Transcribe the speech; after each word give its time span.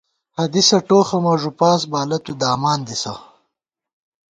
حدیثہ 0.37 0.77
ٹوخہ 0.87 1.17
مہ 1.23 1.33
ݫُپاس 1.41 1.81
بالہ 1.91 2.17
تُو 2.23 2.33
دامان 2.41 2.79
دِسہ 2.87 3.13